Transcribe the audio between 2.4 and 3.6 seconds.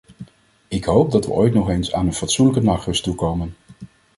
nachtrust toekomen.